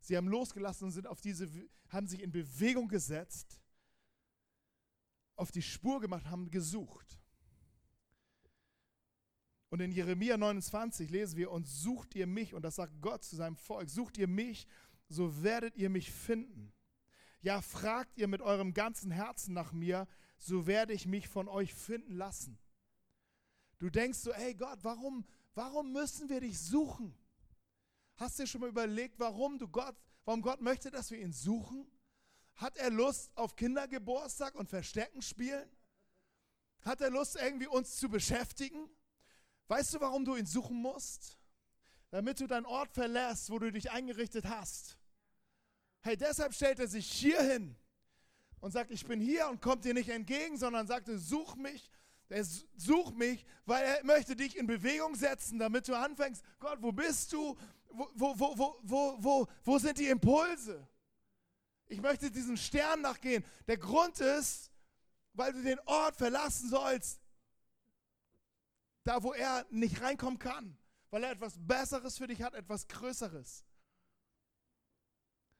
[0.00, 1.46] Sie haben losgelassen und sind auf diese,
[1.90, 3.60] haben sich in Bewegung gesetzt
[5.34, 7.20] auf die Spur gemacht, haben gesucht.
[9.68, 13.36] Und in Jeremia 29 lesen wir, und sucht ihr mich, und das sagt Gott zu
[13.36, 14.66] seinem Volk, sucht ihr mich,
[15.10, 16.72] so werdet ihr mich finden.
[17.42, 21.74] Ja, fragt ihr mit eurem ganzen Herzen nach mir, so werde ich mich von euch
[21.74, 22.58] finden lassen.
[23.80, 25.26] Du denkst so, ey Gott, warum,
[25.56, 27.16] warum müssen wir dich suchen?
[28.16, 31.32] Hast du dir schon mal überlegt, warum du Gott, warum Gott möchte, dass wir ihn
[31.32, 31.90] suchen?
[32.54, 35.68] Hat er Lust auf Kindergeburtstag und Verstecken spielen?
[36.82, 38.88] Hat er Lust, irgendwie uns zu beschäftigen?
[39.68, 41.36] Weißt du, warum du ihn suchen musst?
[42.10, 44.96] Damit du deinen Ort verlässt, wo du dich eingerichtet hast.
[46.00, 47.76] Hey, deshalb stellt er sich hier hin
[48.60, 51.90] und sagt, ich bin hier und kommt dir nicht entgegen, sondern sagte, such mich.
[52.28, 52.44] Er
[52.76, 57.32] sucht mich, weil er möchte dich in Bewegung setzen, damit du anfängst, Gott, wo bist
[57.32, 57.56] du?
[57.88, 60.86] Wo, wo, wo, wo, wo, wo sind die Impulse?
[61.86, 63.44] Ich möchte diesen Stern nachgehen.
[63.66, 64.72] Der Grund ist,
[65.34, 67.20] weil du den Ort verlassen sollst,
[69.04, 70.76] da wo er nicht reinkommen kann,
[71.10, 73.64] weil er etwas Besseres für dich hat, etwas Größeres.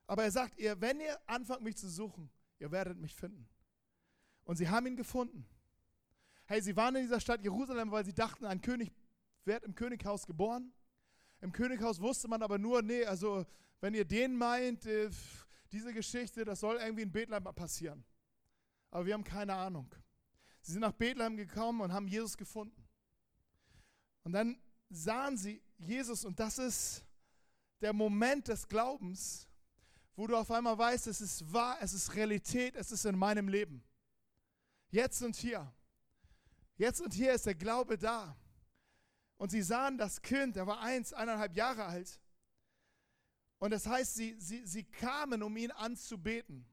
[0.08, 3.48] Aber er sagt ihr, wenn ihr anfangt mich zu suchen, ihr werdet mich finden.
[4.44, 5.46] Und sie haben ihn gefunden.
[6.46, 8.92] Hey, sie waren in dieser Stadt Jerusalem, weil sie dachten, ein König
[9.44, 10.72] wird im Könighaus geboren.
[11.40, 13.44] Im Könighaus wusste man aber nur, nee, also
[13.80, 15.10] wenn ihr den meint, äh,
[15.72, 18.04] diese Geschichte, das soll irgendwie in Bethlehem passieren.
[18.90, 19.92] Aber wir haben keine Ahnung.
[20.62, 22.86] Sie sind nach Bethlehem gekommen und haben Jesus gefunden.
[24.22, 27.04] Und dann sahen sie Jesus und das ist
[27.80, 29.48] der Moment des Glaubens,
[30.14, 33.48] wo du auf einmal weißt, es ist wahr, es ist Realität, es ist in meinem
[33.48, 33.82] Leben.
[34.90, 35.70] Jetzt und hier.
[36.76, 38.36] Jetzt und hier ist der Glaube da.
[39.38, 42.20] Und sie sahen das Kind, der war eins, eineinhalb Jahre alt.
[43.58, 46.66] Und das heißt, sie, sie, sie kamen, um ihn anzubeten.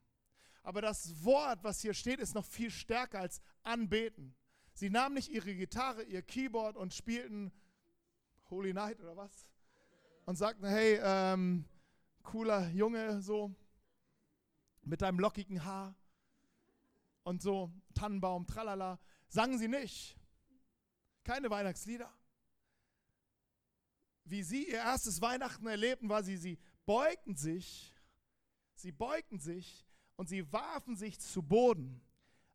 [0.62, 4.36] Aber das Wort, was hier steht, ist noch viel stärker als anbeten.
[4.74, 7.52] Sie nahmen nicht ihre Gitarre, ihr Keyboard und spielten
[8.50, 9.50] Holy Night oder was?
[10.26, 11.66] Und sagten, hey, ähm,
[12.24, 13.54] cooler Junge, so,
[14.82, 15.96] mit deinem lockigen Haar
[17.24, 19.00] und so, Tannenbaum, tralala.
[19.34, 20.16] Sangen sie nicht.
[21.24, 22.14] Keine Weihnachtslieder.
[24.26, 27.96] Wie sie ihr erstes Weihnachten erlebten, war sie, sie beugten sich,
[28.76, 32.00] sie beugten sich und sie warfen sich zu Boden.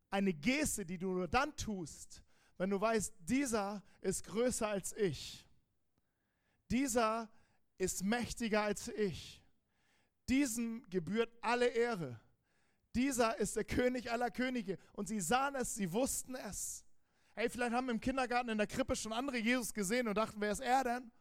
[0.09, 2.23] Eine Geste, die du nur dann tust,
[2.57, 5.45] wenn du weißt, dieser ist größer als ich.
[6.71, 7.29] Dieser
[7.77, 9.43] ist mächtiger als ich.
[10.29, 12.21] Diesem gebührt alle Ehre.
[12.95, 14.77] Dieser ist der König aller Könige.
[14.93, 16.85] Und sie sahen es, sie wussten es.
[17.35, 20.51] Hey, vielleicht haben im Kindergarten in der Krippe schon andere Jesus gesehen und dachten, wer
[20.51, 21.11] ist er denn?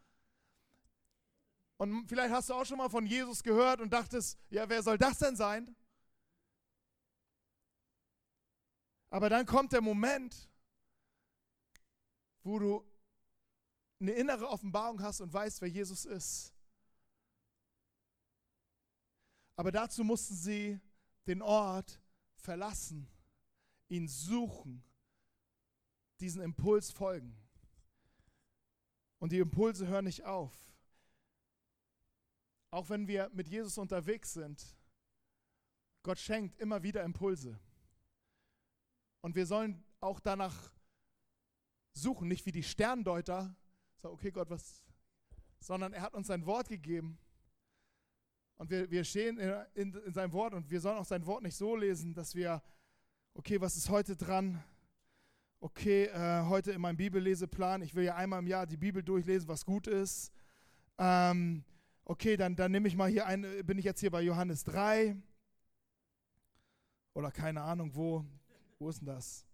[1.76, 4.98] Und vielleicht hast du auch schon mal von Jesus gehört und dachtest, ja, wer soll
[4.98, 5.76] das denn sein?
[9.10, 10.50] Aber dann kommt der Moment,
[12.42, 12.84] wo du
[14.00, 16.52] eine innere Offenbarung hast und weißt, wer Jesus ist.
[19.56, 20.80] Aber dazu mussten sie
[21.28, 22.00] den Ort
[22.34, 23.08] verlassen,
[23.88, 24.82] ihn suchen,
[26.20, 27.36] diesen Impuls folgen.
[29.18, 30.52] Und die Impulse hören nicht auf.
[32.70, 34.76] Auch wenn wir mit Jesus unterwegs sind,
[36.02, 37.58] Gott schenkt immer wieder Impulse.
[39.20, 40.72] Und wir sollen auch danach
[41.92, 43.56] suchen, nicht wie die Sterndeuter,
[44.00, 44.84] so, okay, Gott, was,
[45.58, 47.18] sondern er hat uns sein Wort gegeben.
[48.58, 51.42] Und wir, wir stehen in, in, in seinem Wort und wir sollen auch sein Wort
[51.42, 52.60] nicht so lesen, dass wir,
[53.34, 54.62] okay, was ist heute dran?
[55.60, 59.48] Okay, äh, heute in meinem Bibelleseplan, ich will ja einmal im Jahr die Bibel durchlesen,
[59.48, 60.32] was gut ist.
[60.98, 61.64] Ähm,
[62.04, 65.16] okay, dann, dann nehme ich mal hier ein, bin ich jetzt hier bei Johannes 3
[67.14, 68.24] oder keine Ahnung wo,
[68.78, 69.46] wo ist denn das?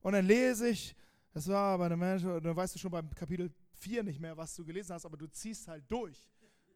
[0.00, 0.94] Und dann lese ich,
[1.32, 4.54] das war bei einem Menschen, dann weißt du schon beim Kapitel 4 nicht mehr, was
[4.54, 6.28] du gelesen hast, aber du ziehst halt durch,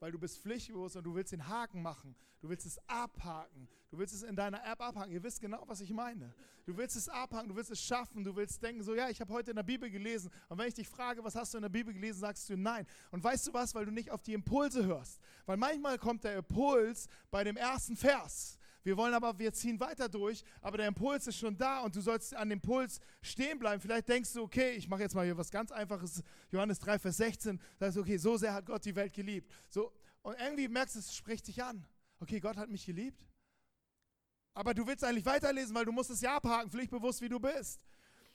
[0.02, 2.16] weil du bist pflichtbewusst und du willst den Haken machen.
[2.40, 3.68] Du willst es abhaken.
[3.88, 5.12] Du willst es in deiner App abhaken.
[5.12, 6.34] Ihr wisst genau, was ich meine.
[6.66, 9.32] Du willst es abhaken, du willst es schaffen, du willst denken, so ja, ich habe
[9.32, 10.28] heute in der Bibel gelesen.
[10.48, 12.84] Und wenn ich dich frage, was hast du in der Bibel gelesen, sagst du nein.
[13.12, 15.20] Und weißt du was, weil du nicht auf die Impulse hörst.
[15.46, 18.58] Weil manchmal kommt der Impuls bei dem ersten Vers.
[18.84, 22.00] Wir wollen aber, wir ziehen weiter durch, aber der Impuls ist schon da und du
[22.00, 23.80] sollst an dem Impuls stehen bleiben.
[23.80, 27.16] Vielleicht denkst du, okay, ich mache jetzt mal hier was ganz Einfaches, Johannes 3, Vers
[27.18, 29.50] 16, sagst du, okay, so sehr hat Gott die Welt geliebt.
[29.68, 29.92] So,
[30.22, 31.84] und irgendwie merkst du, es spricht dich an.
[32.18, 33.24] Okay, Gott hat mich geliebt.
[34.54, 37.80] Aber du willst eigentlich weiterlesen, weil du musst es ja abhaken, pflichtbewusst wie du bist.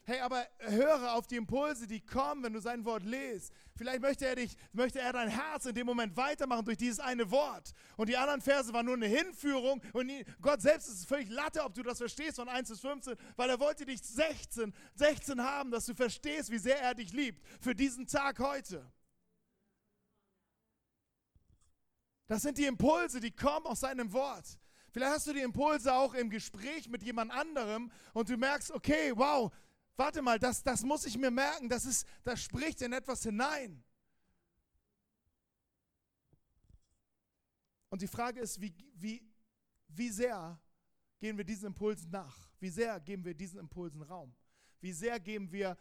[0.10, 3.52] Hey, aber höre auf die Impulse, die kommen, wenn du sein Wort liest.
[3.76, 7.30] Vielleicht möchte er dich, möchte er dein Herz in dem Moment weitermachen durch dieses eine
[7.30, 7.74] Wort.
[7.98, 9.82] Und die anderen Verse waren nur eine Hinführung.
[9.91, 10.10] Und
[10.41, 13.60] Gott selbst ist völlig Latte, ob du das verstehst von 1 bis 15, weil er
[13.60, 18.08] wollte dich 16, 16 haben, dass du verstehst, wie sehr er dich liebt für diesen
[18.08, 18.89] Tag heute.
[22.28, 24.58] Das sind die Impulse, die kommen aus seinem Wort.
[24.91, 29.12] Vielleicht hast du die Impulse auch im Gespräch mit jemand anderem und du merkst, okay,
[29.13, 29.52] wow,
[29.97, 33.83] warte mal, das, das muss ich mir merken, das, ist, das spricht in etwas hinein.
[37.89, 39.21] Und die Frage ist, wie, wie,
[39.88, 40.60] wie sehr
[41.19, 42.49] gehen wir diesen Impulsen nach?
[42.60, 44.36] Wie sehr geben wir diesen Impulsen Raum?
[44.79, 45.77] Wie sehr geben wir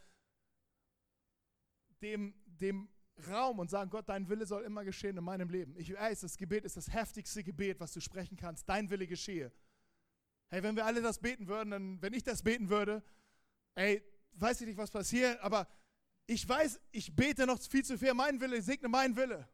[2.01, 2.89] dem, dem
[3.29, 5.75] Raum und sagen, Gott, dein Wille soll immer geschehen in meinem Leben.
[5.77, 8.69] Ich weiß, das Gebet ist das heftigste Gebet, was du sprechen kannst.
[8.69, 9.53] Dein Wille geschehe.
[10.49, 13.03] Hey, wenn wir alle das beten würden, dann, wenn ich das beten würde,
[13.77, 15.69] ey, weiß ich nicht, was passiert, aber
[16.27, 19.49] ich weiß, ich bete noch viel zu viel, mein Wille, segne mein Wille.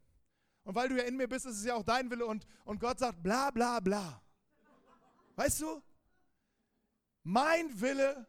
[0.65, 2.81] Und weil du ja in mir bist, ist es ja auch dein Wille und, und
[2.81, 4.23] Gott sagt bla bla bla.
[5.37, 5.83] Weißt du?
[7.25, 8.27] Mein Wille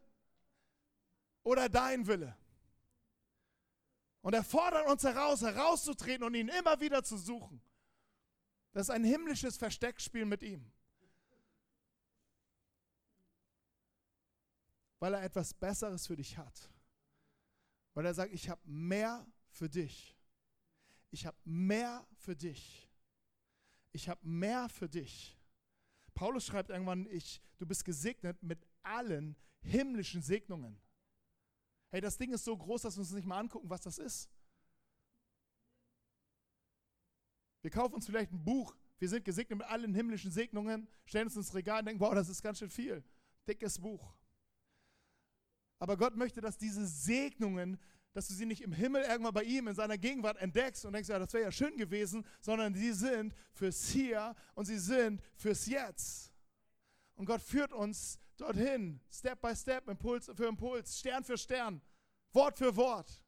[1.42, 2.36] oder dein Wille.
[4.20, 7.60] Und er fordert uns heraus, herauszutreten und ihn immer wieder zu suchen.
[8.72, 10.72] Das ist ein himmlisches Versteckspiel mit ihm.
[15.04, 16.72] weil er etwas Besseres für dich hat.
[17.92, 20.16] Weil er sagt, ich habe mehr für dich.
[21.10, 22.90] Ich habe mehr für dich.
[23.92, 25.38] Ich habe mehr für dich.
[26.14, 30.80] Paulus schreibt irgendwann, ich, du bist gesegnet mit allen himmlischen Segnungen.
[31.90, 34.30] Hey, das Ding ist so groß, dass wir uns nicht mal angucken, was das ist.
[37.60, 41.36] Wir kaufen uns vielleicht ein Buch, wir sind gesegnet mit allen himmlischen Segnungen, stellen es
[41.36, 43.04] ins Regal und denken, wow, das ist ganz schön viel.
[43.46, 44.16] Dickes Buch.
[45.84, 47.78] Aber Gott möchte, dass diese Segnungen,
[48.14, 51.10] dass du sie nicht im Himmel irgendwann bei ihm in seiner Gegenwart entdeckst und denkst,
[51.10, 55.66] ja, das wäre ja schön gewesen, sondern sie sind fürs Hier und sie sind fürs
[55.66, 56.32] Jetzt.
[57.16, 61.82] Und Gott führt uns dorthin, Step by Step, Impuls für Impuls, Stern für Stern,
[62.32, 63.22] Wort für Wort.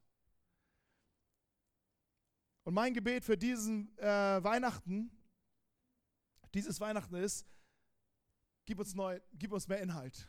[2.63, 5.11] Und mein Gebet für diesen äh, Weihnachten,
[6.55, 7.45] dieses Weihnachten ist,
[8.65, 10.27] gib uns, neu, gib uns mehr Inhalt.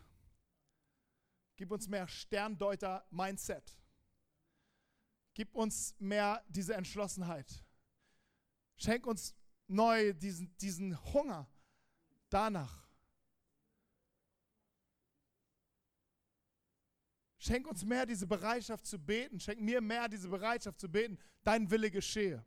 [1.59, 3.77] Gib uns mehr Sterndeuter-Mindset.
[5.35, 7.65] Gib uns mehr diese Entschlossenheit.
[8.77, 9.35] Schenk uns
[9.67, 11.51] neu diesen, diesen Hunger
[12.31, 12.89] danach.
[17.39, 19.41] Schenk uns mehr diese Bereitschaft zu beten.
[19.41, 21.19] Schenk mir mehr diese Bereitschaft zu beten.
[21.43, 22.47] Dein Wille geschehe.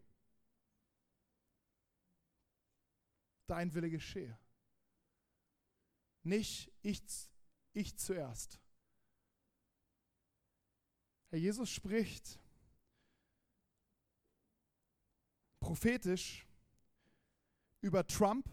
[3.46, 4.40] Dein Wille geschehe.
[6.24, 7.02] Nicht ich,
[7.74, 8.62] ich zuerst.
[11.32, 12.40] Herr Jesus spricht
[15.60, 16.46] prophetisch
[17.82, 18.48] über Trump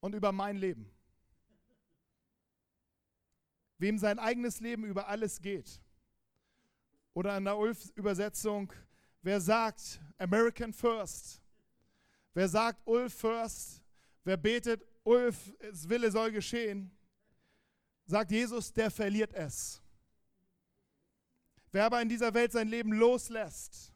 [0.00, 0.90] und über mein Leben
[3.78, 5.80] wem sein eigenes Leben über alles geht.
[7.14, 8.72] Oder in der Ulf-Übersetzung,
[9.22, 11.40] wer sagt American First,
[12.34, 13.82] wer sagt Ulf First,
[14.24, 16.90] wer betet Ulf, es Wille soll geschehen,
[18.06, 19.80] sagt Jesus, der verliert es.
[21.76, 23.92] Wer aber in dieser Welt sein Leben loslässt,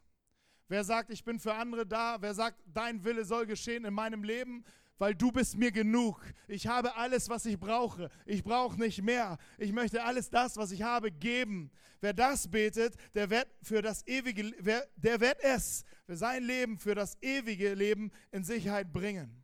[0.67, 4.23] wer sagt, ich bin für andere da, wer sagt, dein Wille soll geschehen in meinem
[4.23, 4.63] Leben,
[4.99, 6.23] weil du bist mir genug.
[6.47, 8.11] Ich habe alles, was ich brauche.
[8.27, 9.39] Ich brauche nicht mehr.
[9.57, 11.71] Ich möchte alles das, was ich habe, geben.
[12.01, 16.93] Wer das betet, der wird für das ewige, der wird es für sein Leben, für
[16.93, 19.43] das ewige Leben in Sicherheit bringen.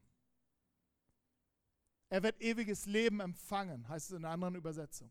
[2.09, 5.09] Er wird ewiges Leben empfangen, heißt es in einer anderen Übersetzung.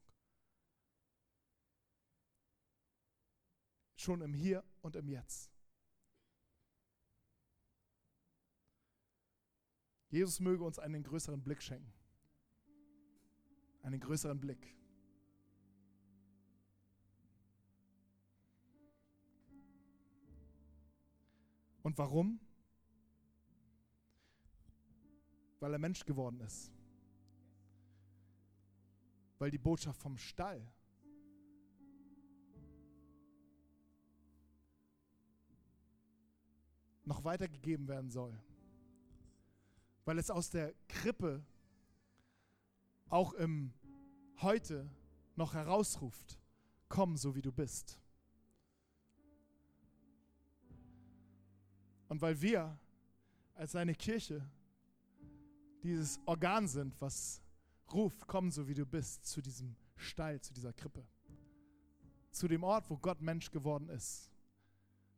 [3.96, 5.50] Schon im Hier und im Jetzt.
[10.08, 11.92] Jesus möge uns einen größeren Blick schenken.
[13.82, 14.74] Einen größeren Blick.
[21.82, 22.40] Und warum?
[25.60, 26.72] Weil er Mensch geworden ist.
[29.38, 30.72] Weil die Botschaft vom Stall
[37.06, 38.36] noch weitergegeben werden soll.
[40.04, 41.44] Weil es aus der Krippe
[43.08, 43.72] auch im
[44.42, 44.90] Heute
[45.34, 46.38] noch herausruft,
[46.88, 47.98] komm so wie du bist.
[52.08, 52.78] Und weil wir
[53.54, 54.46] als seine Kirche
[55.82, 57.40] dieses Organ sind, was
[57.92, 61.06] ruft, komm so wie du bist, zu diesem Stall, zu dieser Krippe,
[62.30, 64.30] zu dem Ort, wo Gott Mensch geworden ist,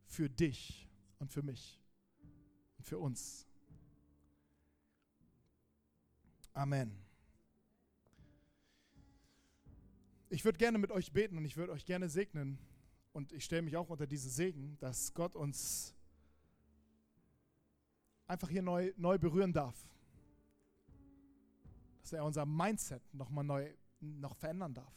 [0.07, 1.78] für dich und für mich
[2.81, 3.47] für uns.
[6.53, 6.93] Amen.
[10.31, 12.59] Ich würde gerne mit euch beten und ich würde euch gerne segnen.
[13.13, 15.95] Und ich stelle mich auch unter diesen Segen, dass Gott uns
[18.27, 19.77] einfach hier neu, neu berühren darf.
[22.03, 24.95] Dass er unser Mindset nochmal neu noch verändern darf.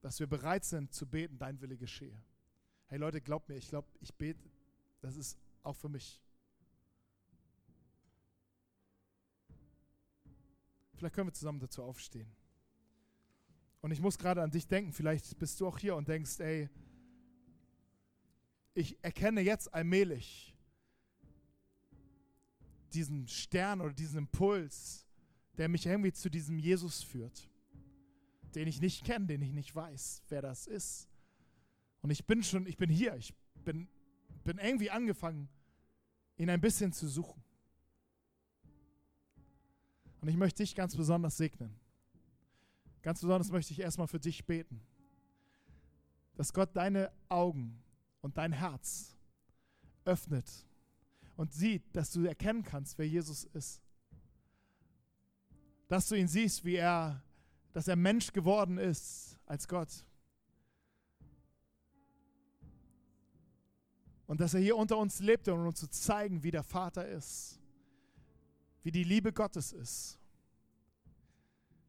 [0.00, 2.20] Dass wir bereit sind zu beten, dein Wille geschehe.
[2.88, 4.40] Hey Leute, glaubt mir, ich glaube, ich bete,
[5.00, 6.20] das ist auch für mich.
[10.94, 12.30] Vielleicht können wir zusammen dazu aufstehen.
[13.82, 16.68] Und ich muss gerade an dich denken, vielleicht bist du auch hier und denkst, ey,
[18.74, 20.54] ich erkenne jetzt allmählich
[22.92, 25.06] diesen Stern oder diesen Impuls,
[25.58, 27.48] der mich irgendwie zu diesem Jesus führt,
[28.54, 31.08] den ich nicht kenne, den ich nicht weiß, wer das ist.
[32.02, 33.34] Und ich bin schon, ich bin hier, ich
[33.64, 33.88] bin,
[34.44, 35.48] bin irgendwie angefangen,
[36.36, 37.42] ihn ein bisschen zu suchen.
[40.20, 41.78] Und ich möchte dich ganz besonders segnen.
[43.02, 44.80] Ganz besonders möchte ich erstmal für dich beten,
[46.34, 47.80] dass Gott deine Augen
[48.20, 49.16] und dein Herz
[50.04, 50.50] öffnet
[51.36, 53.82] und sieht, dass du erkennen kannst, wer Jesus ist.
[55.88, 57.22] Dass du ihn siehst, wie er,
[57.72, 60.04] dass er Mensch geworden ist als Gott.
[64.26, 67.60] Und dass er hier unter uns lebte, um uns zu zeigen, wie der Vater ist
[68.86, 70.16] wie die Liebe Gottes ist.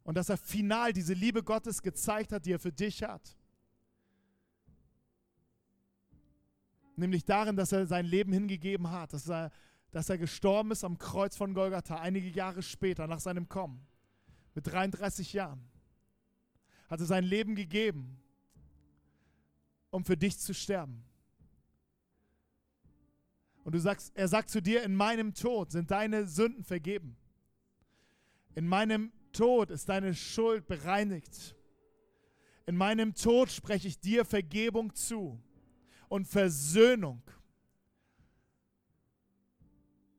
[0.04, 3.38] Und dass er final diese Liebe Gottes gezeigt hat, die er für dich hat.
[6.96, 9.52] Nämlich darin, dass er sein Leben hingegeben hat, dass er,
[9.92, 13.86] dass er gestorben ist am Kreuz von Golgatha, einige Jahre später, nach seinem Kommen,
[14.56, 15.70] mit 33 Jahren.
[16.90, 18.20] Hat er sein Leben gegeben,
[19.92, 21.07] um für dich zu sterben.
[23.68, 27.18] Und du sagst, er sagt zu dir, in meinem Tod sind deine Sünden vergeben.
[28.56, 31.54] In meinem Tod ist deine Schuld bereinigt.
[32.66, 35.44] In meinem Tod spreche ich dir Vergebung zu
[36.08, 37.22] und Versöhnung.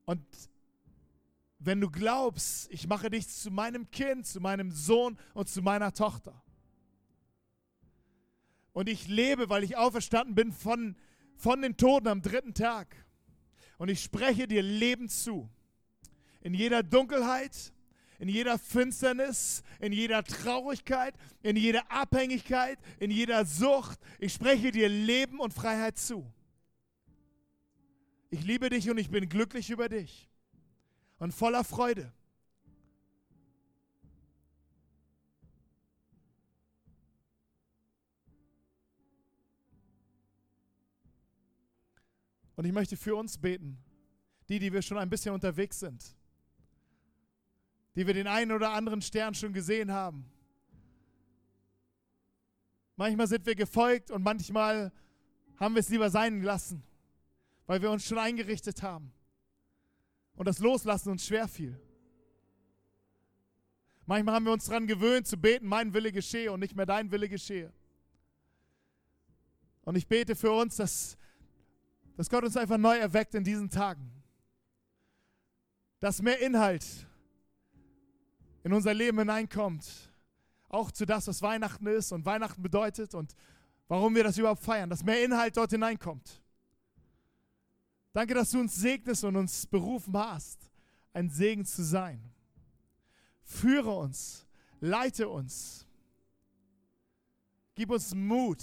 [0.05, 0.23] Und
[1.57, 5.91] wenn du glaubst, ich mache dich zu meinem Kind, zu meinem Sohn und zu meiner
[5.91, 6.39] Tochter.
[8.73, 10.95] Und ich lebe, weil ich auferstanden bin von,
[11.35, 13.08] von den Toten am dritten Tag
[13.79, 15.49] und ich spreche dir Leben zu.
[16.41, 17.73] In jeder Dunkelheit,
[18.19, 23.97] in jeder Finsternis, in jeder Traurigkeit, in jeder Abhängigkeit, in jeder Sucht.
[24.19, 26.31] Ich spreche dir Leben und Freiheit zu.
[28.29, 30.29] Ich liebe dich und ich bin glücklich über dich
[31.17, 32.11] und voller Freude.
[42.59, 43.77] Und ich möchte für uns beten,
[44.49, 46.13] die, die wir schon ein bisschen unterwegs sind,
[47.95, 50.29] die wir den einen oder anderen Stern schon gesehen haben.
[52.97, 54.91] Manchmal sind wir gefolgt und manchmal
[55.55, 56.83] haben wir es lieber sein gelassen,
[57.65, 59.13] weil wir uns schon eingerichtet haben
[60.35, 61.79] und das Loslassen uns schwer fiel.
[64.05, 67.09] Manchmal haben wir uns daran gewöhnt zu beten, mein Wille geschehe und nicht mehr dein
[67.09, 67.71] Wille geschehe.
[69.83, 71.18] Und ich bete für uns, dass
[72.19, 74.11] dass Gott uns einfach neu erweckt in diesen Tagen.
[76.01, 76.85] Dass mehr Inhalt
[78.61, 79.87] in unser Leben hineinkommt.
[80.67, 83.33] Auch zu das, was Weihnachten ist und Weihnachten bedeutet und
[83.87, 84.89] warum wir das überhaupt feiern.
[84.89, 86.43] Dass mehr Inhalt dort hineinkommt.
[88.11, 90.59] Danke, dass du uns segnest und uns berufen hast,
[91.13, 92.21] ein Segen zu sein.
[93.43, 94.45] Führe uns,
[94.81, 95.87] leite uns.
[97.75, 98.61] Gib uns Mut.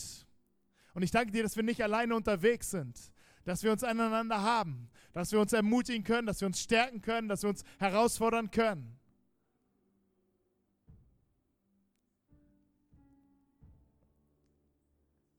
[0.93, 3.11] Und ich danke dir, dass wir nicht alleine unterwegs sind,
[3.47, 7.29] dass wir uns aneinander haben, dass wir uns ermutigen können, dass wir uns stärken können,
[7.29, 8.99] dass wir uns herausfordern können.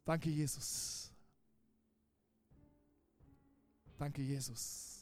[0.05, 1.11] Danke, Jesus.
[3.99, 4.96] Danke, Jesus.